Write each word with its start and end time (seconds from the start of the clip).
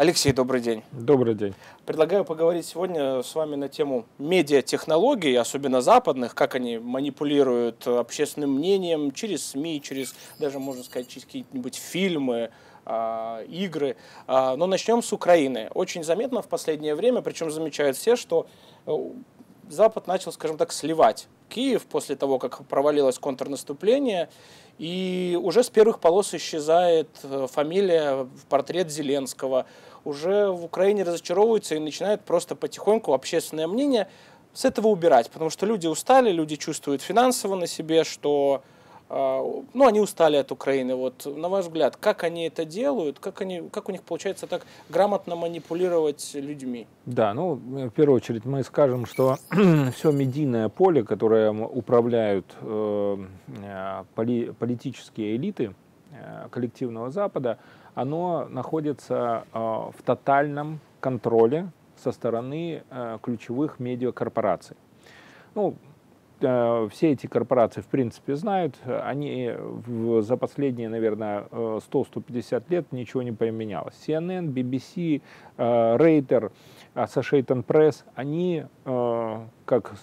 Алексей, 0.00 0.32
добрый 0.32 0.62
день. 0.62 0.82
Добрый 0.92 1.34
день. 1.34 1.52
Предлагаю 1.84 2.24
поговорить 2.24 2.64
сегодня 2.64 3.22
с 3.22 3.34
вами 3.34 3.56
на 3.56 3.68
тему 3.68 4.06
медиатехнологий, 4.16 5.38
особенно 5.38 5.82
западных, 5.82 6.34
как 6.34 6.54
они 6.54 6.78
манипулируют 6.78 7.86
общественным 7.86 8.50
мнением 8.50 9.12
через 9.12 9.48
СМИ, 9.48 9.82
через, 9.82 10.14
даже 10.38 10.58
можно 10.58 10.82
сказать, 10.84 11.06
через 11.06 11.26
какие-нибудь 11.26 11.76
фильмы, 11.76 12.50
а, 12.86 13.42
игры. 13.42 13.96
А, 14.26 14.56
но 14.56 14.66
начнем 14.66 15.02
с 15.02 15.12
Украины. 15.12 15.68
Очень 15.74 16.02
заметно 16.02 16.40
в 16.40 16.48
последнее 16.48 16.94
время, 16.94 17.20
причем 17.20 17.50
замечают 17.50 17.98
все, 17.98 18.16
что 18.16 18.46
э, 18.86 18.96
Запад 19.70 20.06
начал, 20.06 20.32
скажем 20.32 20.56
так, 20.56 20.72
сливать 20.72 21.28
Киев 21.48 21.84
после 21.86 22.16
того, 22.16 22.38
как 22.38 22.64
провалилось 22.66 23.18
контрнаступление, 23.18 24.28
и 24.78 25.38
уже 25.40 25.62
с 25.62 25.70
первых 25.70 26.00
полос 26.00 26.34
исчезает 26.34 27.08
э, 27.22 27.46
фамилия, 27.50 28.28
портрет 28.48 28.90
Зеленского. 28.90 29.66
Уже 30.04 30.48
в 30.48 30.64
Украине 30.64 31.02
разочаровываются 31.02 31.74
и 31.74 31.78
начинают 31.78 32.22
просто 32.22 32.56
потихоньку 32.56 33.12
общественное 33.12 33.66
мнение 33.66 34.08
с 34.52 34.64
этого 34.64 34.88
убирать, 34.88 35.30
потому 35.30 35.50
что 35.50 35.66
люди 35.66 35.86
устали, 35.86 36.30
люди 36.32 36.56
чувствуют 36.56 37.02
финансово 37.02 37.54
на 37.54 37.66
себе, 37.66 38.04
что 38.04 38.62
ну, 39.10 39.86
они 39.86 40.00
устали 40.00 40.36
от 40.36 40.52
Украины. 40.52 40.94
Вот, 40.94 41.26
на 41.26 41.48
ваш 41.48 41.64
взгляд, 41.64 41.96
как 41.96 42.22
они 42.22 42.46
это 42.46 42.64
делают, 42.64 43.18
как, 43.18 43.40
они, 43.40 43.68
как 43.72 43.88
у 43.88 43.92
них 43.92 44.02
получается 44.02 44.46
так 44.46 44.62
грамотно 44.88 45.34
манипулировать 45.34 46.30
людьми? 46.34 46.86
Да, 47.06 47.34
ну, 47.34 47.54
в 47.54 47.90
первую 47.90 48.16
очередь 48.16 48.44
мы 48.44 48.62
скажем, 48.62 49.06
что 49.06 49.36
все 49.94 50.12
медийное 50.12 50.68
поле, 50.68 51.02
которое 51.02 51.50
управляют 51.50 52.46
э, 52.60 53.18
э, 53.64 54.04
поли, 54.14 54.52
политические 54.52 55.34
элиты 55.34 55.74
э, 56.12 56.46
коллективного 56.50 57.10
Запада, 57.10 57.58
оно 57.96 58.46
находится 58.48 59.44
э, 59.52 59.58
в 59.58 60.02
тотальном 60.04 60.78
контроле 61.00 61.72
со 61.96 62.12
стороны 62.12 62.84
э, 62.88 63.18
ключевых 63.20 63.80
медиакорпораций. 63.80 64.76
Ну, 65.56 65.74
Э, 65.74 65.99
все 66.40 67.12
эти 67.12 67.26
корпорации, 67.26 67.80
в 67.80 67.86
принципе, 67.86 68.34
знают, 68.34 68.76
они 68.84 69.52
в, 69.56 70.22
за 70.22 70.36
последние, 70.36 70.88
наверное, 70.88 71.44
100-150 71.50 72.58
э, 72.58 72.62
лет 72.68 72.92
ничего 72.92 73.22
не 73.22 73.32
поменялось. 73.32 73.94
CNN, 74.06 74.46
BBC, 74.46 75.22
э, 75.56 75.96
Reuters, 75.96 76.52
Associated 76.94 77.64
Press, 77.64 78.04
они, 78.14 78.64
как, 78.84 79.94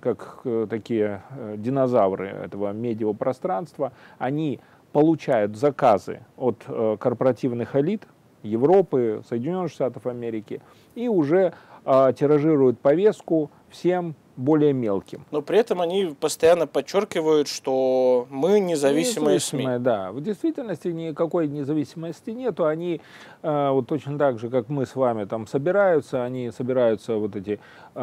как 0.00 0.42
такие 0.68 1.22
динозавры 1.56 2.28
этого 2.28 2.72
медиапространства, 2.72 3.92
они 4.18 4.60
получают 4.92 5.56
заказы 5.56 6.20
от 6.36 6.64
корпоративных 6.98 7.76
элит 7.76 8.08
Европы, 8.42 9.22
Соединенных 9.28 9.70
Штатов 9.70 10.06
Америки 10.08 10.60
и 10.96 11.06
уже 11.06 11.52
тиражируют 11.84 12.80
повестку 12.80 13.52
всем 13.70 14.16
более 14.36 14.72
мелким. 14.72 15.24
Но 15.30 15.42
при 15.42 15.58
этом 15.58 15.80
они 15.80 16.14
постоянно 16.18 16.66
подчеркивают, 16.66 17.48
что 17.48 18.26
мы 18.30 18.60
независимые, 18.60 19.36
независимые 19.36 19.40
СМИ. 19.40 19.84
Да, 19.84 20.12
в 20.12 20.20
действительности 20.20 20.88
никакой 20.88 21.48
независимости 21.48 22.30
нету. 22.30 22.66
Они 22.66 23.00
э, 23.42 23.70
вот 23.70 23.86
точно 23.86 24.18
так 24.18 24.38
же, 24.38 24.48
как 24.48 24.68
мы 24.68 24.86
с 24.86 24.94
вами 24.94 25.24
там 25.24 25.46
собираются, 25.46 26.24
они 26.24 26.50
собираются 26.50 27.16
вот 27.16 27.36
эти 27.36 27.60
э, 27.94 28.00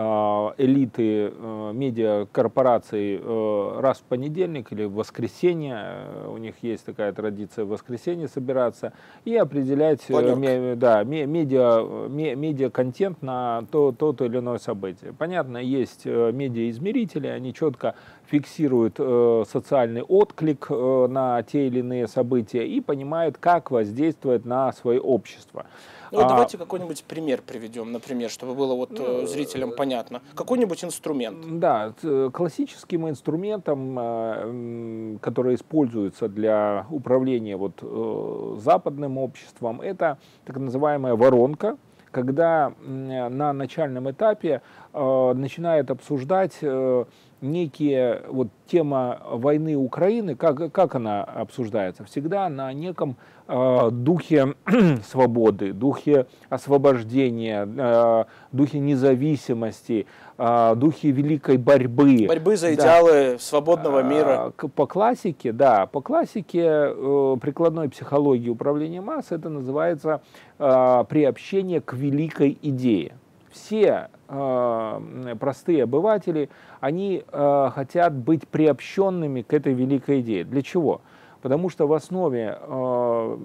элиты 0.58 1.31
э, 1.33 1.71
медиакорпораций 1.73 3.19
э, 3.21 3.80
раз 3.80 3.97
в 3.97 4.03
понедельник 4.03 4.71
или 4.71 4.86
в 4.86 4.93
воскресенье. 4.93 5.77
Э, 5.80 6.27
у 6.30 6.38
них 6.38 6.55
есть 6.61 6.86
такая 6.86 7.11
традиция 7.14 7.65
в 7.65 7.70
воскресенье 7.70 8.27
собираться 8.27 8.93
и 9.25 9.36
определять 9.36 10.02
э, 10.09 10.36
ме, 10.36 10.75
да, 10.75 11.04
медиа, 11.04 12.08
медиа 12.09 12.70
контент 12.70 13.21
на 13.21 13.64
то, 13.71 13.92
то, 13.92 14.14
то 14.14 14.25
или 14.25 14.37
иное 14.37 14.59
событие. 14.59 15.14
Понятно, 15.14 15.58
есть 15.58 16.02
э, 16.05 16.29
медиаизмерители, 16.32 17.28
они 17.28 17.54
четко 17.54 17.95
фиксируют 18.28 18.95
э, 19.00 19.44
социальный 19.50 20.04
отклик 20.04 20.67
э, 20.70 21.08
на 21.10 21.42
те 21.44 21.67
или 21.67 21.80
иные 21.80 22.08
события 22.08 22.67
и 22.67 22.80
понимают, 22.82 23.38
как 23.38 23.72
воздействует 23.72 24.45
на 24.45 24.72
свое 24.73 25.00
общество. 25.00 25.66
Ну, 26.12 26.22
а, 26.22 26.28
давайте 26.28 26.58
какой-нибудь 26.58 27.04
пример 27.04 27.42
приведем, 27.45 27.92
например, 27.92 28.30
чтобы 28.30 28.56
было 28.56 28.73
вот 28.73 28.92
э, 29.00 29.28
зрителям 29.28 29.73
понятно. 29.76 30.22
Какой-нибудь 30.36 30.84
инструмент. 30.84 31.60
Да, 31.60 31.94
классическим 32.34 33.08
инструментом, 33.10 33.98
э, 34.00 35.17
который 35.22 35.56
используется 35.56 36.28
для 36.28 36.88
управления 36.90 37.58
вот, 37.58 37.80
э, 37.82 38.56
западным 38.60 39.17
обществом, 39.17 39.82
это 39.82 40.17
так 40.46 40.58
называемая 40.58 41.16
воронка, 41.16 41.78
когда 42.11 42.73
на 42.80 43.53
начальном 43.53 44.09
этапе 44.09 44.61
э, 44.93 45.33
начинает 45.33 45.92
обсуждать 45.92 46.58
э, 46.61 47.05
некие, 47.42 48.23
вот 48.27 48.50
тема 48.67 49.22
войны 49.32 49.76
Украины, 49.76 50.36
как, 50.36 50.72
как 50.72 50.95
она 50.95 51.23
обсуждается? 51.23 52.04
Всегда 52.05 52.50
на 52.50 52.72
неком 52.73 53.16
э, 53.48 53.89
духе 53.92 54.55
свободы, 55.10 55.73
духе 55.73 56.28
освобождения, 56.49 57.67
э, 57.67 58.23
духе 58.52 58.80
независимости, 58.80 60.05
э, 60.38 60.73
духе 60.76 61.11
великой 61.11 61.58
борьбы. 61.58 62.26
Борьбы 62.28 62.58
за 62.58 62.73
идеалы 62.73 63.32
да. 63.33 63.39
свободного 63.39 64.04
мира. 64.04 64.54
По 64.76 64.86
классике, 64.86 65.52
да, 65.52 65.86
по 65.86 66.02
классике 66.02 66.64
э, 66.66 67.38
прикладной 67.42 67.89
психологии 67.89 68.49
управления 68.49 69.02
массой 69.02 69.38
это 69.38 69.49
называется 69.49 70.22
э, 70.58 71.04
приобщение 71.10 71.82
к 71.82 71.94
великой 71.94 72.58
идее 72.61 73.14
все 73.49 73.82
э, 73.88 74.18
простые 74.30 75.84
обыватели, 75.84 76.50
они 76.80 77.23
э, 77.26 77.70
хотят 77.73 78.14
быть 78.14 78.48
приобщенными 78.48 79.42
к 79.42 79.54
этой 79.54 79.73
великой 79.73 80.22
идее. 80.22 80.44
Для 80.44 80.62
чего? 80.62 81.02
Потому 81.42 81.70
что 81.70 81.88
в 81.88 81.94
основе 81.94 82.58
э, 82.60 83.38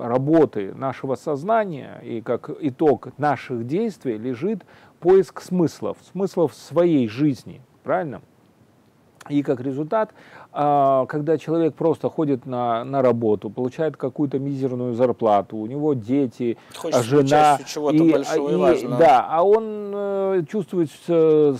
работы 0.00 0.72
нашего 0.74 1.16
сознания 1.16 2.00
и 2.02 2.20
как 2.22 2.50
итог 2.60 3.08
наших 3.18 3.66
действий 3.66 4.16
лежит 4.16 4.64
поиск 5.00 5.40
смыслов, 5.40 5.98
смыслов 6.12 6.54
своей 6.54 7.08
жизни. 7.08 7.60
Правильно? 7.82 8.22
И 9.30 9.42
как 9.42 9.60
результат, 9.60 10.12
а, 10.52 11.06
когда 11.06 11.38
человек 11.38 11.74
просто 11.74 12.08
ходит 12.08 12.46
на, 12.46 12.84
на 12.84 13.02
работу, 13.02 13.50
получает 13.50 13.96
какую-то 13.96 14.38
мизерную 14.38 14.94
зарплату, 14.94 15.56
у 15.56 15.66
него 15.66 15.94
дети, 15.94 16.58
Хочется 16.76 17.02
жена, 17.02 17.58
и, 17.92 18.12
большого 18.12 18.74
и, 18.74 18.84
и 18.84 18.88
да, 18.88 19.26
а 19.28 19.42
он 19.42 19.92
э, 19.94 20.42
чувствует 20.50 20.90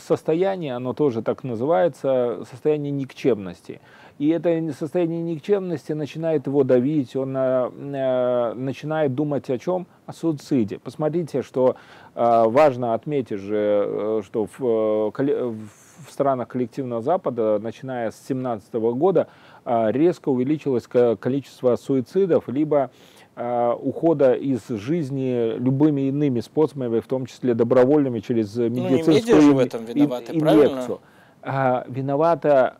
состояние, 0.01 0.75
оно 0.75 0.93
тоже 0.93 1.23
так 1.23 1.45
называется, 1.45 2.45
состояние 2.51 2.91
никчемности. 2.91 3.81
И 4.21 4.29
это 4.29 4.75
состояние 4.79 5.23
никчемности 5.23 5.93
начинает 5.93 6.47
его 6.47 6.63
давить, 6.63 7.17
он 7.17 7.35
э, 7.35 7.71
э, 7.71 8.53
начинает 8.53 9.15
думать 9.15 9.49
о 9.49 9.57
чем? 9.57 9.87
О 10.05 10.13
суициде. 10.13 10.79
Посмотрите, 10.79 11.41
что 11.41 11.77
э, 12.15 12.45
важно 12.47 12.93
отметить 12.93 13.39
же, 13.39 13.85
э, 13.87 14.23
что 14.23 14.45
в, 14.45 15.11
в 15.11 15.90
в 16.07 16.11
странах 16.13 16.49
коллективного 16.49 17.03
Запада, 17.03 17.59
начиная 17.59 18.11
с 18.11 18.15
2017 18.15 18.75
года, 18.95 19.29
а, 19.65 19.91
резко 19.91 20.29
увеличилось 20.29 20.87
количество 21.19 21.77
суицидов, 21.77 22.49
либо 22.49 22.91
а, 23.37 23.75
ухода 23.75 24.35
из 24.35 24.67
жизни 24.69 25.57
любыми 25.59 26.03
иными 26.03 26.41
способами, 26.41 27.01
в 27.01 27.07
том 27.07 27.27
числе 27.27 27.55
добровольными 27.55 28.21
через 28.21 28.57
медицинскую 28.57 29.43
ну, 29.43 29.55
в 29.55 29.59
этом 29.59 29.85
виноваты, 29.85 30.33
инъекцию. 30.33 31.01
А, 31.43 31.85
виновато 31.89 32.77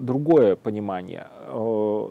другое 0.00 0.56
понимание. 0.56 1.28
А, 1.46 2.10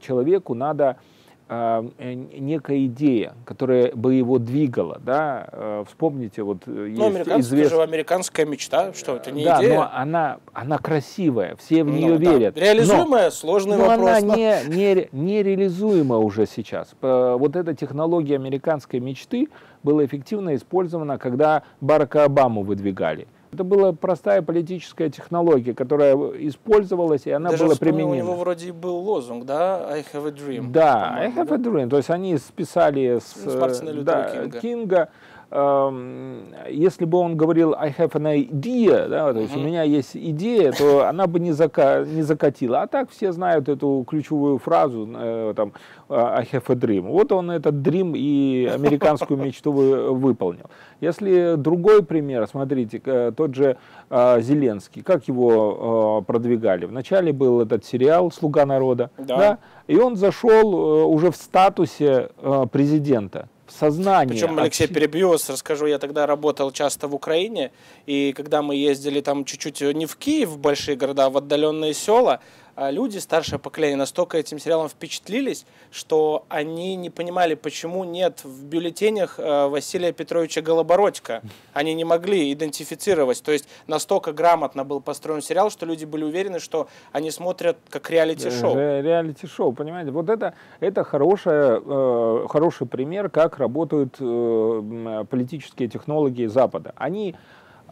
человеку 0.00 0.54
надо 0.54 0.96
э, 0.96 1.23
некая 1.48 2.86
идея, 2.86 3.34
которая 3.44 3.92
бы 3.92 4.14
его 4.14 4.38
двигала, 4.38 4.98
да, 5.04 5.46
э, 5.52 5.84
вспомните, 5.86 6.42
вот 6.42 6.62
э, 6.66 6.70
ну, 6.96 7.12
есть 7.12 7.28
извест... 7.48 7.70
же 7.70 7.82
американская 7.82 8.46
мечта, 8.46 8.94
что 8.94 9.16
это 9.16 9.30
не 9.30 9.44
да, 9.44 9.60
идея. 9.60 9.76
но 9.76 9.90
она, 9.92 10.38
она 10.54 10.78
красивая, 10.78 11.56
все 11.56 11.84
в 11.84 11.88
ну, 11.88 11.96
нее 11.96 12.18
да. 12.18 12.32
верят. 12.32 12.56
Реализуемая, 12.56 13.26
но, 13.26 13.30
сложный 13.30 13.76
но 13.76 13.84
вопрос. 13.84 14.08
она 14.08 14.20
но... 14.20 14.36
не, 14.36 14.58
не, 14.68 15.08
не 15.12 15.42
реализуема 15.42 16.16
уже 16.16 16.46
сейчас. 16.46 16.94
Вот 17.00 17.56
эта 17.56 17.74
технология 17.74 18.36
американской 18.36 19.00
мечты 19.00 19.48
была 19.82 20.04
эффективно 20.04 20.54
использована, 20.54 21.18
когда 21.18 21.62
Барака 21.80 22.24
Обаму 22.24 22.62
выдвигали. 22.62 23.28
Это 23.54 23.62
была 23.62 23.92
простая 23.92 24.42
политическая 24.42 25.08
технология, 25.10 25.74
которая 25.74 26.16
использовалась, 26.16 27.22
и 27.26 27.30
она 27.30 27.50
Даже 27.50 27.66
была 27.66 27.76
применима. 27.76 28.10
у 28.10 28.14
него 28.16 28.34
вроде 28.34 28.72
был 28.72 28.96
лозунг, 28.96 29.44
да, 29.44 29.88
I 29.88 30.04
have 30.12 30.26
a 30.26 30.32
dream. 30.32 30.70
Да, 30.72 31.14
I 31.14 31.30
have 31.30 31.46
да? 31.46 31.54
a 31.54 31.58
dream. 31.58 31.88
То 31.88 31.98
есть 31.98 32.10
они 32.10 32.36
списали 32.36 33.20
с, 33.20 33.36
с 33.36 33.54
Мартина 33.54 34.02
да, 34.02 34.30
Кинга. 34.30 34.60
Кинга 34.60 35.08
если 35.54 37.04
бы 37.04 37.18
он 37.18 37.36
говорил 37.36 37.74
I 37.78 37.94
have 37.96 38.12
an 38.12 38.26
idea, 38.26 39.08
да, 39.08 39.32
то 39.32 39.38
есть 39.38 39.56
у 39.56 39.60
меня 39.60 39.84
есть 39.84 40.16
идея, 40.16 40.72
то 40.72 41.06
она 41.06 41.28
бы 41.28 41.38
не, 41.38 41.52
зака, 41.52 42.04
не 42.04 42.22
закатила. 42.22 42.82
А 42.82 42.86
так 42.88 43.10
все 43.10 43.30
знают 43.30 43.68
эту 43.68 44.04
ключевую 44.08 44.58
фразу, 44.58 45.08
э, 45.14 45.54
там, 45.54 45.72
I 46.08 46.44
have 46.52 46.64
a 46.68 46.74
dream. 46.74 47.02
Вот 47.02 47.30
он 47.30 47.52
этот 47.52 47.76
dream 47.76 48.14
и 48.16 48.66
американскую 48.66 49.38
мечту 49.38 49.70
выполнил. 49.70 50.64
Если 51.00 51.54
другой 51.56 52.02
пример, 52.02 52.48
смотрите, 52.48 53.32
тот 53.36 53.54
же 53.54 53.76
э, 54.10 54.40
Зеленский, 54.40 55.02
как 55.02 55.28
его 55.28 56.20
э, 56.20 56.24
продвигали? 56.24 56.86
Вначале 56.86 57.32
был 57.32 57.60
этот 57.60 57.84
сериал 57.84 58.32
«Слуга 58.32 58.66
народа», 58.66 59.10
да. 59.18 59.36
Да? 59.36 59.58
и 59.86 59.96
он 59.96 60.16
зашел 60.16 60.74
уже 61.08 61.30
в 61.30 61.36
статусе 61.36 62.30
президента 62.72 63.48
сознание. 63.68 64.34
Причем, 64.34 64.58
Алексей, 64.58 64.86
перебью 64.86 65.28
вас, 65.28 65.48
расскажу, 65.48 65.86
я 65.86 65.98
тогда 65.98 66.26
работал 66.26 66.70
часто 66.70 67.08
в 67.08 67.14
Украине, 67.14 67.72
и 68.06 68.32
когда 68.32 68.62
мы 68.62 68.76
ездили 68.76 69.20
там 69.20 69.44
чуть-чуть 69.44 69.80
не 69.94 70.06
в 70.06 70.16
Киев, 70.16 70.50
в 70.50 70.58
большие 70.58 70.96
города, 70.96 71.26
а 71.26 71.30
в 71.30 71.36
отдаленные 71.36 71.94
села, 71.94 72.34
а 72.34 72.40
люди, 72.76 73.18
старшее 73.18 73.58
поколение, 73.58 73.96
настолько 73.96 74.38
этим 74.38 74.58
сериалом 74.58 74.88
впечатлились, 74.88 75.66
что 75.90 76.44
они 76.48 76.96
не 76.96 77.10
понимали, 77.10 77.54
почему 77.54 78.04
нет 78.04 78.44
в 78.44 78.64
бюллетенях 78.64 79.38
э, 79.38 79.66
Василия 79.68 80.12
Петровича 80.12 80.60
Голобородько. 80.60 81.42
Они 81.72 81.94
не 81.94 82.04
могли 82.04 82.52
идентифицировать. 82.52 83.42
То 83.42 83.52
есть 83.52 83.68
настолько 83.86 84.32
грамотно 84.32 84.84
был 84.84 85.00
построен 85.00 85.42
сериал, 85.42 85.70
что 85.70 85.86
люди 85.86 86.04
были 86.04 86.24
уверены, 86.24 86.58
что 86.58 86.88
они 87.12 87.30
смотрят 87.30 87.78
как 87.90 88.10
реалити-шоу. 88.10 88.74
Реалити-шоу, 88.74 89.72
понимаете? 89.72 90.10
Вот 90.10 90.28
это, 90.28 90.54
это 90.80 91.04
хорошая, 91.04 91.80
э, 91.84 92.46
хороший 92.48 92.86
пример, 92.86 93.30
как 93.30 93.58
работают 93.58 94.16
э, 94.18 95.24
политические 95.30 95.88
технологии 95.88 96.46
Запада. 96.46 96.92
Они 96.96 97.34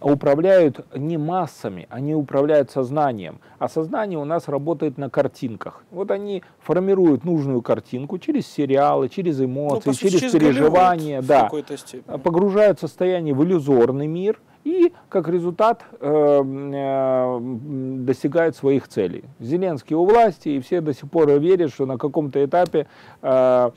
управляют 0.02 0.84
не 0.94 1.16
массами, 1.16 1.86
они 1.90 2.14
управляют 2.14 2.70
сознанием. 2.70 3.40
А 3.58 3.68
сознание 3.68 4.18
у 4.18 4.24
нас 4.24 4.48
работает 4.48 4.98
на 4.98 5.10
картинках. 5.10 5.84
Вот 5.90 6.10
они 6.10 6.42
формируют 6.60 7.24
нужную 7.24 7.62
картинку 7.62 8.18
через 8.18 8.46
сериалы, 8.46 9.08
через 9.08 9.40
эмоции, 9.40 9.90
ну, 9.90 9.94
через, 9.94 10.20
через 10.20 10.32
переживания, 10.32 11.22
да, 11.22 11.50
погружают 12.22 12.80
состояние 12.80 13.34
в 13.34 13.44
иллюзорный 13.44 14.06
мир 14.06 14.40
и 14.64 14.92
как 15.08 15.28
результат 15.28 15.84
э, 16.00 16.42
э, 16.44 17.40
достигают 17.40 18.54
своих 18.54 18.86
целей. 18.86 19.24
Зеленский 19.40 19.96
у 19.96 20.04
власти, 20.04 20.50
и 20.50 20.60
все 20.60 20.80
до 20.80 20.94
сих 20.94 21.10
пор 21.10 21.32
верят, 21.32 21.72
что 21.72 21.84
на 21.84 21.98
каком-то 21.98 22.44
этапе 22.44 22.86
Э, 23.22 23.70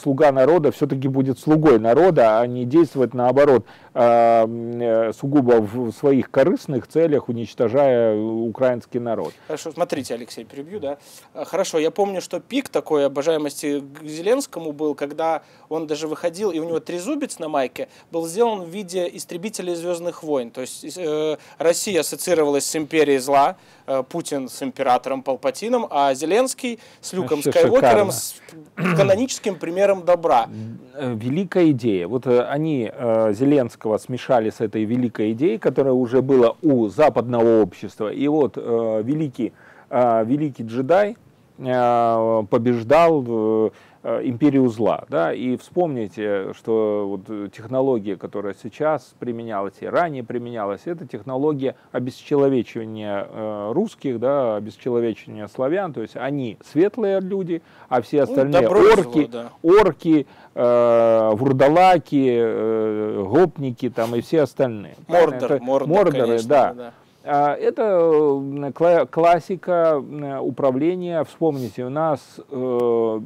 слуга 0.00 0.30
народа 0.30 0.70
все-таки 0.70 1.08
будет 1.08 1.38
слугой 1.38 1.78
народа, 1.78 2.40
а 2.40 2.46
не 2.46 2.64
действовать 2.64 3.12
наоборот, 3.14 3.66
э, 3.94 4.46
э, 4.46 5.12
сугубо 5.12 5.60
в 5.60 5.92
своих 5.92 6.30
корыстных 6.30 6.86
целях, 6.86 7.28
уничтожая 7.28 8.16
украинский 8.16 9.00
народ. 9.00 9.32
Хорошо, 9.46 9.72
смотрите, 9.72 10.14
Алексей, 10.14 10.44
перебью, 10.44 10.80
да? 10.80 10.98
Хорошо, 11.34 11.78
я 11.78 11.90
помню, 11.90 12.20
что 12.20 12.40
пик 12.40 12.68
такой 12.68 13.06
обожаемости 13.06 13.80
к 13.80 14.04
Зеленскому 14.04 14.72
был, 14.72 14.94
когда 14.94 15.42
он 15.68 15.86
даже 15.86 16.06
выходил, 16.06 16.50
и 16.50 16.58
у 16.58 16.64
него 16.64 16.80
трезубец 16.80 17.38
на 17.38 17.48
майке 17.48 17.88
был 18.10 18.26
сделан 18.26 18.62
в 18.62 18.68
виде 18.68 19.08
истребителей 19.12 19.74
Звездных 19.74 20.22
войн. 20.22 20.50
То 20.50 20.60
есть 20.60 20.84
э, 20.96 21.36
Россия 21.58 22.00
ассоциировалась 22.00 22.64
с 22.64 22.76
империей 22.76 23.18
зла, 23.18 23.56
э, 23.81 23.81
Путин 24.08 24.48
с 24.48 24.62
императором 24.62 25.22
Палпатином, 25.22 25.86
а 25.90 26.14
Зеленский 26.14 26.78
с 27.00 27.12
Люком 27.12 27.40
Вообще 27.40 27.50
Скайуокером, 27.50 28.10
с 28.10 28.40
каноническим 28.76 29.56
примером 29.56 30.04
добра. 30.04 30.48
Э, 30.94 31.14
великая 31.14 31.70
идея. 31.70 32.08
Вот 32.08 32.26
э, 32.26 32.42
они 32.42 32.90
э, 32.92 33.32
Зеленского 33.32 33.98
смешали 33.98 34.50
с 34.50 34.60
этой 34.60 34.84
великой 34.84 35.32
идеей, 35.32 35.58
которая 35.58 35.94
уже 35.94 36.22
была 36.22 36.56
у 36.62 36.88
западного 36.88 37.62
общества. 37.62 38.12
И 38.12 38.28
вот 38.28 38.56
великий, 38.56 39.52
великий 39.90 40.64
джедай 40.64 41.16
побеждал 41.56 43.24
Э, 43.28 43.70
империю 44.04 44.68
зла. 44.68 45.04
Да? 45.08 45.32
И 45.32 45.56
вспомните, 45.56 46.52
что 46.54 47.06
вот 47.08 47.52
технология, 47.52 48.16
которая 48.16 48.54
сейчас 48.60 49.14
применялась 49.18 49.74
и 49.80 49.86
ранее 49.86 50.24
применялась, 50.24 50.82
это 50.86 51.06
технология 51.06 51.76
обесчеловечивания 51.92 53.26
э, 53.28 53.72
русских, 53.72 54.18
да, 54.18 54.56
обесчеловечивания 54.56 55.46
славян. 55.48 55.92
То 55.92 56.02
есть 56.02 56.16
они 56.16 56.58
светлые 56.64 57.20
люди, 57.20 57.62
а 57.88 58.02
все 58.02 58.18
ну, 58.18 58.22
остальные 58.24 58.68
ну, 58.68 58.92
орки, 58.92 59.18
зло, 59.18 59.28
да. 59.30 59.52
орки, 59.62 60.26
э, 60.54 61.30
вурдалаки, 61.34 62.30
э, 62.36 63.24
гопники 63.26 63.90
там, 63.90 64.14
и 64.16 64.20
все 64.20 64.42
остальные. 64.42 64.96
Мордор, 65.06 65.52
это, 65.52 65.64
Мордор, 65.64 65.88
мордоры, 65.88 66.26
конечно, 66.26 66.48
да. 66.48 66.74
да. 66.74 66.92
А, 67.24 67.54
это 67.54 69.06
классика 69.10 70.02
управления. 70.40 71.22
Вспомните, 71.24 71.84
у 71.84 71.90
нас 71.90 72.40
э, 72.50 73.20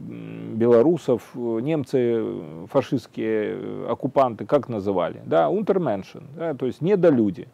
белорусов, 0.54 1.22
немцы 1.34 2.22
фашистские 2.70 3.56
э, 3.56 3.86
оккупанты 3.88 4.44
как 4.44 4.68
называли? 4.68 5.22
Да, 5.24 5.48
унтерменшен, 5.48 6.24
да, 6.36 6.54
то 6.54 6.66
есть 6.66 6.82
недолюди. 6.82 7.48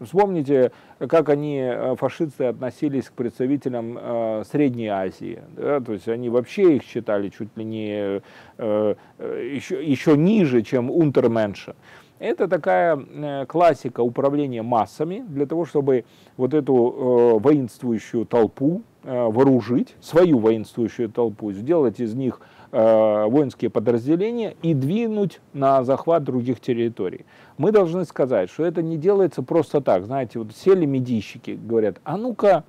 Вспомните, 0.00 0.72
как 0.98 1.28
они, 1.28 1.60
э, 1.60 1.94
фашисты, 1.96 2.44
относились 2.44 3.04
к 3.04 3.12
представителям 3.12 3.98
э, 4.00 4.42
Средней 4.50 4.88
Азии. 4.88 5.40
Да? 5.56 5.80
То 5.80 5.92
есть 5.92 6.08
они 6.08 6.28
вообще 6.28 6.76
их 6.76 6.82
считали 6.82 7.28
чуть 7.28 7.56
ли 7.56 7.64
не 7.64 8.22
э, 8.58 8.94
еще, 9.18 9.84
еще 9.84 10.16
ниже, 10.16 10.62
чем 10.62 10.90
унтерменшен. 10.90 11.74
Это 12.22 12.46
такая 12.46 12.96
э, 12.96 13.46
классика 13.46 14.00
управления 14.00 14.62
массами 14.62 15.24
для 15.28 15.44
того, 15.44 15.64
чтобы 15.64 16.04
вот 16.36 16.54
эту 16.54 16.72
э, 16.72 17.38
воинствующую 17.40 18.26
толпу 18.26 18.82
э, 19.02 19.24
вооружить, 19.28 19.96
свою 20.00 20.38
воинствующую 20.38 21.10
толпу, 21.10 21.50
сделать 21.50 21.98
из 21.98 22.14
них 22.14 22.40
воинские 22.70 23.68
подразделения 23.68 24.56
и 24.62 24.72
двинуть 24.72 25.42
на 25.52 25.84
захват 25.84 26.24
других 26.24 26.58
территорий. 26.58 27.26
Мы 27.58 27.70
должны 27.70 28.06
сказать, 28.06 28.48
что 28.48 28.64
это 28.64 28.80
не 28.80 28.96
делается 28.96 29.42
просто 29.42 29.82
так. 29.82 30.06
Знаете, 30.06 30.38
вот 30.38 30.52
сели 30.56 30.86
медийщики, 30.86 31.50
говорят, 31.50 32.00
а 32.02 32.16
ну-ка, 32.16 32.64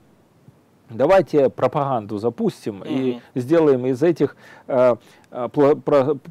давайте 0.90 1.50
пропаганду 1.50 2.18
запустим 2.18 2.84
mm-hmm. 2.84 3.22
и 3.34 3.40
сделаем 3.40 3.86
из 3.86 4.02
этих 4.04 4.36
э, 4.68 4.96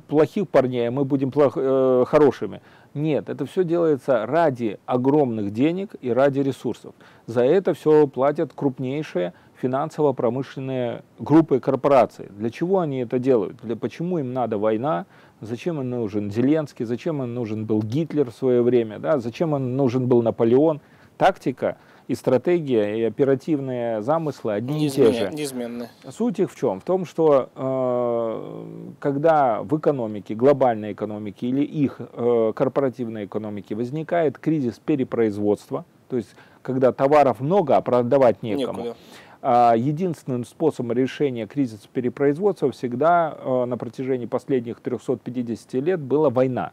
плохих 0.08 0.48
парней, 0.48 0.90
мы 0.90 1.04
будем 1.04 1.30
плох, 1.30 1.54
э, 1.56 2.04
хорошими. 2.06 2.60
Нет, 2.94 3.30
это 3.30 3.46
все 3.46 3.64
делается 3.64 4.26
ради 4.26 4.78
огромных 4.84 5.52
денег 5.52 5.94
и 6.02 6.10
ради 6.10 6.40
ресурсов. 6.40 6.94
За 7.26 7.42
это 7.42 7.72
все 7.72 8.06
платят 8.06 8.52
крупнейшие 8.54 9.32
финансово-промышленные 9.62 11.02
группы 11.18 11.58
корпораций. 11.58 12.26
Для 12.30 12.50
чего 12.50 12.80
они 12.80 12.98
это 12.98 13.18
делают? 13.18 13.56
Для, 13.62 13.76
почему 13.76 14.18
им 14.18 14.32
надо 14.32 14.58
война? 14.58 15.06
Зачем 15.40 15.80
им 15.80 15.88
нужен 15.88 16.30
Зеленский? 16.30 16.84
Зачем 16.84 17.22
им 17.22 17.32
нужен 17.32 17.64
был 17.64 17.82
Гитлер 17.82 18.30
в 18.30 18.34
свое 18.34 18.62
время? 18.62 18.98
Да? 18.98 19.18
Зачем 19.20 19.56
им 19.56 19.76
нужен 19.76 20.06
был 20.06 20.22
Наполеон? 20.22 20.80
Тактика– 21.16 21.76
и 22.08 22.14
стратегия, 22.14 22.98
и 22.98 23.02
оперативные 23.02 24.02
замыслы 24.02 24.54
одни 24.54 24.80
Неизмен, 24.80 25.08
и 25.08 25.12
те 25.12 25.18
же. 25.18 25.30
Неизменны. 25.34 25.88
Суть 26.10 26.40
их 26.40 26.50
в 26.50 26.56
чем? 26.56 26.80
В 26.80 26.84
том, 26.84 27.04
что 27.04 27.48
э, 27.54 28.92
когда 28.98 29.62
в 29.62 29.78
экономике, 29.78 30.34
глобальной 30.34 30.92
экономике 30.92 31.48
или 31.48 31.62
их 31.62 32.00
э, 32.00 32.52
корпоративной 32.54 33.26
экономике 33.26 33.74
возникает 33.74 34.38
кризис 34.38 34.78
перепроизводства, 34.78 35.84
то 36.08 36.16
есть 36.16 36.34
когда 36.62 36.92
товаров 36.92 37.40
много, 37.40 37.76
а 37.76 37.80
продавать 37.80 38.42
некому, 38.42 38.78
Некуда. 38.78 38.96
А 39.44 39.74
единственным 39.74 40.44
способом 40.44 40.92
решения 40.92 41.48
кризиса 41.48 41.88
перепроизводства 41.92 42.70
всегда 42.70 43.36
э, 43.36 43.64
на 43.64 43.76
протяжении 43.76 44.26
последних 44.26 44.80
350 44.80 45.74
лет 45.74 45.98
была 45.98 46.30
война. 46.30 46.70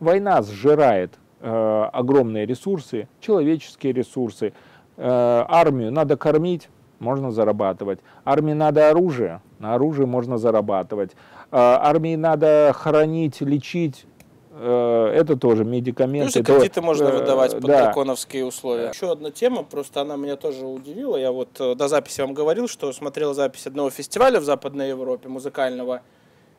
Война 0.00 0.42
сжирает 0.42 1.12
э, 1.40 1.88
огромные 1.92 2.44
ресурсы, 2.44 3.06
человеческие 3.20 3.92
ресурсы, 3.92 4.52
армию 4.98 5.92
надо 5.92 6.16
кормить, 6.16 6.68
можно 6.98 7.30
зарабатывать. 7.30 8.00
Армии 8.24 8.52
надо 8.52 8.90
оружие, 8.90 9.40
на 9.58 9.74
оружие 9.74 10.06
можно 10.06 10.38
зарабатывать. 10.38 11.12
Э, 11.50 11.56
армии 11.56 12.16
надо 12.16 12.72
хоронить, 12.74 13.40
лечить, 13.40 14.04
э, 14.50 15.12
это 15.14 15.36
тоже 15.36 15.64
медикаменты. 15.64 16.42
Плюс 16.42 16.58
кредиты 16.58 16.82
можно 16.82 17.10
выдавать 17.10 17.52
под 17.52 17.64
да. 17.64 17.84
драконовские 17.84 18.44
условия. 18.44 18.88
Еще 18.88 19.10
одна 19.10 19.30
тема, 19.30 19.62
просто 19.62 20.00
она 20.00 20.16
меня 20.16 20.36
тоже 20.36 20.66
удивила. 20.66 21.16
Я 21.16 21.32
вот 21.32 21.50
до 21.58 21.88
записи 21.88 22.20
вам 22.20 22.34
говорил, 22.34 22.68
что 22.68 22.92
смотрел 22.92 23.34
запись 23.34 23.66
одного 23.66 23.90
фестиваля 23.90 24.40
в 24.40 24.44
Западной 24.44 24.88
Европе 24.90 25.28
музыкального, 25.28 26.02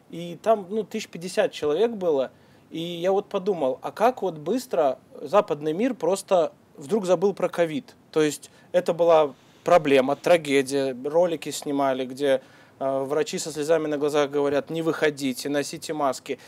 и 0.09 0.39
там 0.41 0.65
ну, 0.69 0.79
1050 0.81 1.51
человек 1.51 1.91
было. 1.91 2.31
И 2.71 2.79
я 2.79 3.11
вот 3.11 3.29
подумал, 3.29 3.79
а 3.81 3.91
как 3.91 4.21
вот 4.21 4.37
быстро 4.37 4.99
западный 5.21 5.73
мир 5.73 5.95
просто 5.95 6.53
вдруг 6.77 7.05
забыл 7.05 7.33
про 7.33 7.49
ковид. 7.49 7.95
То 8.11 8.21
есть 8.21 8.51
это 8.71 8.93
была 8.93 9.33
проблема, 9.63 10.15
трагедия. 10.15 10.95
Ролики 11.03 11.51
снимали, 11.51 12.05
где 12.05 12.41
э, 12.79 13.03
врачи 13.03 13.37
со 13.37 13.51
слезами 13.51 13.87
на 13.87 13.97
глазах 13.97 14.29
говорят, 14.29 14.69
не 14.69 14.81
выходите, 14.81 15.49
носите 15.49 15.93
маски. 15.93 16.39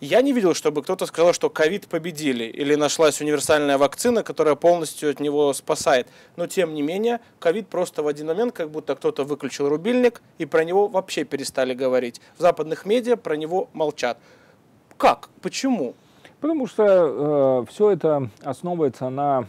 Я 0.00 0.22
не 0.22 0.32
видел, 0.32 0.54
чтобы 0.54 0.84
кто-то 0.84 1.06
сказал, 1.06 1.32
что 1.32 1.50
ковид 1.50 1.88
победили 1.88 2.44
или 2.44 2.76
нашлась 2.76 3.20
универсальная 3.20 3.78
вакцина, 3.78 4.22
которая 4.22 4.54
полностью 4.54 5.10
от 5.10 5.18
него 5.18 5.52
спасает. 5.52 6.06
Но 6.36 6.46
тем 6.46 6.72
не 6.72 6.82
менее, 6.82 7.18
ковид 7.40 7.66
просто 7.66 8.04
в 8.04 8.06
один 8.06 8.28
момент, 8.28 8.52
как 8.52 8.70
будто 8.70 8.94
кто-то 8.94 9.24
выключил 9.24 9.68
рубильник 9.68 10.22
и 10.38 10.46
про 10.46 10.64
него 10.64 10.86
вообще 10.86 11.24
перестали 11.24 11.74
говорить. 11.74 12.20
В 12.36 12.42
западных 12.42 12.86
медиа 12.86 13.16
про 13.16 13.36
него 13.36 13.68
молчат. 13.72 14.18
Как? 14.96 15.30
Почему? 15.42 15.94
Потому 16.40 16.68
что 16.68 16.84
э, 16.86 17.72
все 17.72 17.90
это 17.90 18.30
основывается 18.42 19.08
на 19.08 19.48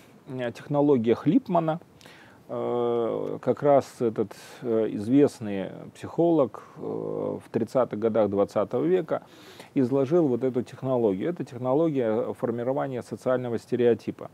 технологиях 0.54 1.26
Липмана. 1.26 1.80
Э, 2.52 3.38
как 3.42 3.62
раз 3.62 4.02
этот 4.02 4.34
э, 4.64 4.88
известный 4.94 5.70
психолог 5.94 6.64
э, 6.78 6.80
в 6.82 7.44
30-х 7.52 7.96
годах 7.96 8.30
20 8.30 8.74
века 8.86 9.22
изложил 9.76 10.28
вот 10.28 10.44
эту 10.44 10.64
технологию. 10.64 11.30
Это 11.30 11.44
технология 11.44 12.34
формирования 12.34 13.04
социального 13.04 13.60
стереотипа. 13.60 14.32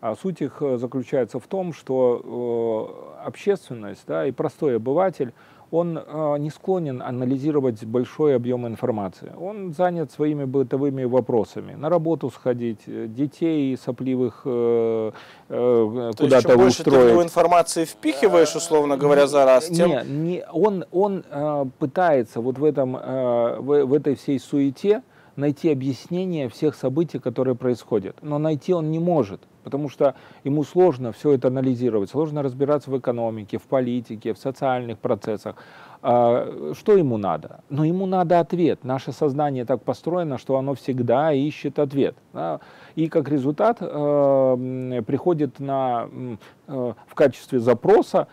А 0.00 0.14
суть 0.14 0.40
их 0.40 0.62
заключается 0.76 1.38
в 1.38 1.46
том, 1.46 1.74
что 1.74 3.14
общественность 3.22 4.04
да, 4.06 4.26
и 4.26 4.32
простой 4.32 4.76
обыватель 4.76 5.34
он 5.70 5.98
э, 5.98 6.36
не 6.38 6.50
склонен 6.50 7.00
анализировать 7.02 7.84
большой 7.84 8.34
объем 8.34 8.66
информации. 8.66 9.32
Он 9.40 9.72
занят 9.72 10.10
своими 10.10 10.44
бытовыми 10.44 11.04
вопросами. 11.04 11.74
На 11.74 11.88
работу 11.88 12.30
сходить, 12.30 12.80
э, 12.86 13.06
детей 13.08 13.76
сопливых 13.76 14.42
э, 14.44 15.12
э, 15.48 16.10
куда-то 16.18 16.36
устроить. 16.36 16.42
чем 16.46 16.58
больше 16.58 16.84
ты 16.84 16.90
в 16.90 17.22
информации 17.22 17.84
впихиваешь, 17.84 18.54
условно 18.56 18.96
говоря, 18.96 19.26
за 19.26 19.44
раз, 19.44 19.68
тем... 19.68 19.90
Не, 19.90 20.02
не, 20.04 20.44
он, 20.52 20.84
он 20.90 21.24
пытается 21.78 22.40
вот 22.40 22.58
в, 22.58 22.64
этом, 22.64 22.92
в, 22.92 23.84
в 23.84 23.94
этой 23.94 24.16
всей 24.16 24.38
суете 24.38 25.02
найти 25.36 25.70
объяснение 25.70 26.48
всех 26.48 26.74
событий, 26.74 27.18
которые 27.18 27.54
происходят. 27.54 28.16
Но 28.22 28.38
найти 28.38 28.72
он 28.72 28.90
не 28.90 28.98
может 28.98 29.40
потому 29.62 29.88
что 29.88 30.14
ему 30.44 30.64
сложно 30.64 31.12
все 31.12 31.32
это 31.32 31.48
анализировать, 31.48 32.10
сложно 32.10 32.42
разбираться 32.42 32.90
в 32.90 32.98
экономике, 32.98 33.58
в 33.58 33.62
политике, 33.62 34.34
в 34.34 34.38
социальных 34.38 34.98
процессах. 34.98 35.56
А, 36.02 36.72
что 36.76 36.96
ему 36.96 37.18
надо? 37.18 37.60
Но 37.68 37.84
ему 37.84 38.06
надо 38.06 38.40
ответ. 38.40 38.84
Наше 38.84 39.12
сознание 39.12 39.64
так 39.64 39.82
построено, 39.82 40.38
что 40.38 40.56
оно 40.56 40.74
всегда 40.74 41.32
ищет 41.32 41.78
ответ. 41.78 42.16
И 42.96 43.08
как 43.08 43.28
результат 43.28 43.78
э, 43.80 45.02
приходит 45.06 45.60
на, 45.60 46.08
э, 46.66 46.92
в 47.06 47.14
качестве 47.14 47.60
запроса 47.60 48.28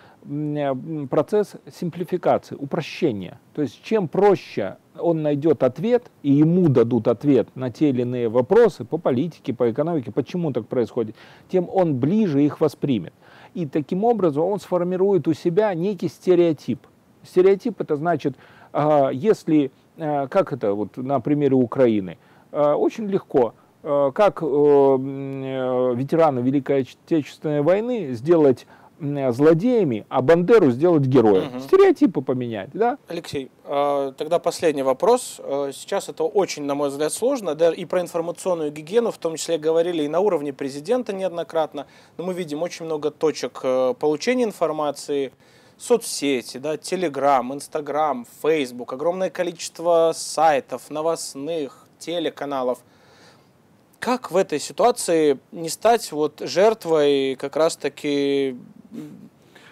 процесс 1.09 1.55
симплификации, 1.71 2.55
упрощения. 2.55 3.39
То 3.53 3.61
есть 3.61 3.81
чем 3.83 4.07
проще 4.07 4.77
он 4.99 5.21
найдет 5.21 5.63
ответ, 5.63 6.11
и 6.23 6.31
ему 6.31 6.69
дадут 6.69 7.07
ответ 7.07 7.47
на 7.55 7.71
те 7.71 7.89
или 7.89 8.01
иные 8.01 8.29
вопросы 8.29 8.85
по 8.85 8.97
политике, 8.97 9.53
по 9.53 9.69
экономике, 9.71 10.11
почему 10.11 10.51
так 10.51 10.67
происходит, 10.67 11.15
тем 11.49 11.67
он 11.71 11.95
ближе 11.95 12.43
их 12.43 12.59
воспримет. 12.61 13.13
И 13.53 13.65
таким 13.65 14.03
образом 14.03 14.43
он 14.43 14.59
сформирует 14.59 15.27
у 15.27 15.33
себя 15.33 15.73
некий 15.73 16.09
стереотип. 16.09 16.79
Стереотип 17.23 17.81
это 17.81 17.95
значит, 17.95 18.35
а, 18.73 19.09
если, 19.09 19.71
а, 19.97 20.27
как 20.27 20.53
это 20.53 20.73
вот 20.73 20.97
на 20.97 21.19
примере 21.19 21.55
Украины, 21.55 22.17
а, 22.51 22.75
очень 22.75 23.07
легко, 23.07 23.53
как 23.83 24.41
э, 24.41 24.45
ветераны 25.95 26.39
Великой 26.39 26.81
Отечественной 26.81 27.61
войны 27.61 28.09
сделать 28.13 28.67
злодеями, 28.99 30.05
а 30.09 30.21
Бандеру 30.21 30.71
сделать 30.71 31.03
героем. 31.03 31.55
Угу. 31.55 31.59
Стереотипы 31.61 32.21
поменять, 32.21 32.69
да? 32.73 32.97
Алексей, 33.07 33.51
а, 33.63 34.11
тогда 34.13 34.39
последний 34.39 34.83
вопрос. 34.83 35.39
А, 35.39 35.71
сейчас 35.73 36.09
это 36.09 36.23
очень, 36.23 36.63
на 36.63 36.75
мой 36.75 36.89
взгляд, 36.89 37.13
сложно, 37.13 37.55
да, 37.55 37.71
и 37.71 37.85
про 37.85 38.01
информационную 38.01 38.71
гигиену 38.71 39.11
в 39.11 39.17
том 39.17 39.35
числе 39.35 39.57
говорили 39.57 40.03
и 40.03 40.07
на 40.07 40.19
уровне 40.19 40.53
президента 40.53 41.13
неоднократно, 41.13 41.87
но 42.17 42.23
мы 42.23 42.33
видим 42.33 42.61
очень 42.61 42.85
много 42.85 43.11
точек 43.11 43.59
э, 43.63 43.93
получения 43.99 44.43
информации, 44.43 45.31
соцсети, 45.77 46.57
да, 46.57 46.77
Телеграм, 46.77 47.53
Инстаграм, 47.53 48.25
Фейсбук, 48.41 48.93
огромное 48.93 49.29
количество 49.29 50.11
сайтов, 50.15 50.89
новостных, 50.89 51.85
телеканалов– 51.99 52.79
как 53.99 54.31
в 54.31 54.37
этой 54.37 54.59
ситуации 54.59 55.39
не 55.51 55.69
стать 55.69 56.11
вот 56.11 56.41
жертвой 56.41 57.35
как 57.35 57.55
раз-таки 57.55 58.55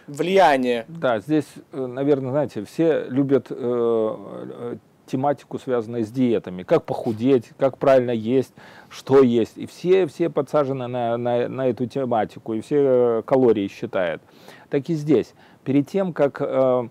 влияния? 0.07 0.86
Да, 0.88 1.19
здесь, 1.19 1.48
э, 1.72 1.86
наверное, 1.86 2.31
знаете, 2.31 2.63
все 2.65 3.05
любят 3.10 3.48
э, 3.50 3.55
э, 3.57 4.75
тематику, 5.05 5.60
связанную 5.60 6.03
с 6.03 6.10
диетами. 6.10 6.63
Как 6.63 6.84
похудеть, 6.84 7.51
как 7.57 7.77
правильно 7.77 8.12
есть, 8.12 8.53
что 8.89 9.22
есть. 9.22 9.57
И 9.57 9.65
все, 9.65 10.07
все 10.07 10.29
подсажены 10.29 10.88
на, 10.88 11.17
на, 11.17 11.48
на 11.48 11.67
эту 11.67 11.86
тематику, 11.86 12.53
и 12.53 12.62
все 12.62 12.77
э, 13.19 13.22
калории 13.25 13.67
считают. 13.67 14.22
Так 14.69 14.89
и 14.89 14.93
здесь. 14.93 15.34
Перед 15.63 15.88
тем, 15.88 16.13
как 16.13 16.41
э, 16.41 16.89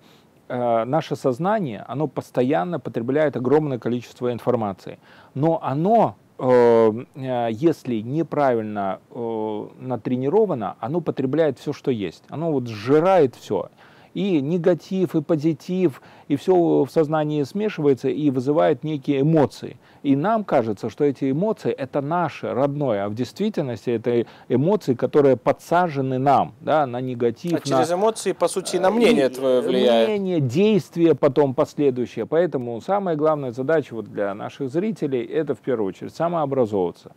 наше 0.49 1.16
сознание, 1.16 1.85
оно 1.88 2.07
постоянно 2.07 2.78
потребляет 2.78 3.37
огромное 3.37 3.78
количество 3.78 4.33
информации. 4.33 4.99
Но 5.35 5.59
оно 5.62 6.16
если 6.38 8.00
неправильно 8.00 9.00
э, 9.11 9.67
натренировано, 9.79 10.76
оно 10.81 11.00
потребляет 11.00 11.59
все, 11.59 11.73
что 11.73 11.91
есть. 11.91 12.25
Оно 12.29 12.50
вот 12.50 12.67
сжирает 12.67 13.37
все 13.37 13.69
и 14.14 14.40
негатив, 14.40 15.14
и 15.14 15.21
позитив, 15.21 16.00
и 16.28 16.37
все 16.37 16.54
в 16.54 16.88
сознании 16.90 17.42
смешивается 17.42 18.09
и 18.09 18.30
вызывает 18.30 18.85
некие 18.85 19.21
эмоции. 19.21 19.76
И 20.02 20.16
нам 20.16 20.44
кажется, 20.44 20.88
что 20.88 21.04
эти 21.04 21.30
эмоции 21.30 21.73
это 21.73 22.00
наше 22.00 22.52
родное, 22.52 23.04
а 23.04 23.09
в 23.09 23.14
действительности 23.14 23.90
это 23.90 24.26
эмоции, 24.49 24.94
которые 24.94 25.37
подсажены 25.37 26.18
нам, 26.18 26.54
да, 26.61 26.87
на 26.87 27.00
негатив. 27.00 27.54
А 27.54 27.61
через 27.61 27.90
на... 27.90 27.94
эмоции, 27.94 28.33
по 28.33 28.49
сути, 28.49 28.76
на 28.76 28.90
мнение 28.90 29.26
и, 29.26 29.28
твое 29.28 29.61
влияет. 29.61 30.09
Мнение, 30.09 30.40
действие 30.40 31.14
потом 31.14 31.54
последующее. 31.54 32.26
Поэтому 32.26 32.80
самая 32.80 33.16
главная 33.16 33.52
задача 33.52 33.94
вот 33.94 34.06
для 34.06 34.35
наших 34.35 34.71
зрителей 34.71 35.23
это 35.25 35.54
в 35.54 35.61
первую 35.61 35.88
очередь 35.88 36.14
самообразовываться. 36.14 37.12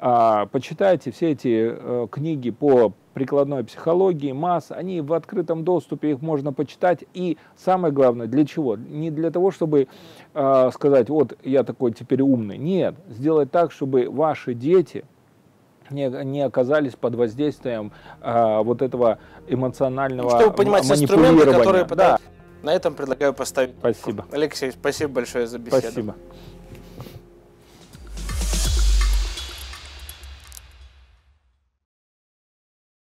А, 0.00 0.46
почитайте 0.46 1.10
все 1.10 1.32
эти 1.32 1.72
э, 1.72 2.06
книги 2.10 2.50
по 2.50 2.92
прикладной 3.14 3.64
психологии, 3.64 4.30
масс, 4.30 4.70
они 4.70 5.00
в 5.00 5.12
открытом 5.12 5.64
доступе, 5.64 6.12
их 6.12 6.22
можно 6.22 6.52
почитать. 6.52 7.04
И 7.14 7.36
самое 7.56 7.92
главное, 7.92 8.28
для 8.28 8.46
чего? 8.46 8.76
Не 8.76 9.10
для 9.10 9.32
того, 9.32 9.50
чтобы 9.50 9.88
э, 10.34 10.70
сказать, 10.72 11.08
вот 11.10 11.36
я 11.42 11.64
такой 11.64 11.92
теперь 11.92 12.22
умный. 12.22 12.58
Нет, 12.58 12.94
сделать 13.08 13.50
так, 13.50 13.72
чтобы 13.72 14.08
ваши 14.08 14.54
дети 14.54 15.04
не, 15.90 16.08
не 16.24 16.42
оказались 16.42 16.94
под 16.94 17.16
воздействием 17.16 17.90
э, 18.20 18.62
вот 18.62 18.82
этого 18.82 19.18
эмоционального 19.48 20.38
Чтобы 20.38 20.54
понимать 20.54 20.88
инструменты, 20.88 21.46
которые 21.46 21.84
да. 21.86 22.18
На 22.62 22.72
этом 22.74 22.94
предлагаю 22.94 23.34
поставить. 23.34 23.74
Спасибо. 23.78 24.26
Алексей, 24.32 24.72
спасибо 24.72 25.12
большое 25.12 25.46
за 25.46 25.58
беседу. 25.58 25.82
Спасибо. 25.82 26.14